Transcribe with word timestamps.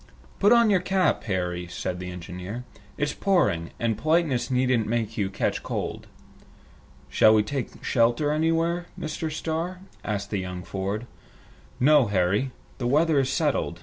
"Put 0.39 0.51
on 0.51 0.71
your 0.71 0.79
cap, 0.79 1.25
Harry," 1.25 1.67
said 1.67 1.99
the 1.99 2.09
engineer. 2.09 2.63
"It's 2.97 3.13
pouring, 3.13 3.69
and 3.79 3.99
politeness 3.99 4.49
needn't 4.49 4.87
make 4.87 5.15
you 5.15 5.29
catch 5.29 5.61
cold." 5.61 6.07
"Shall 7.07 7.35
we 7.35 7.43
take 7.43 7.83
shelter 7.83 8.31
anywhere, 8.31 8.87
Mr. 8.99 9.31
Starr?" 9.31 9.81
asked 10.03 10.33
young 10.33 10.63
Ford. 10.63 11.05
"No, 11.79 12.07
Harry. 12.07 12.49
The 12.79 12.87
weather 12.87 13.19
is 13.19 13.29
settled. 13.31 13.79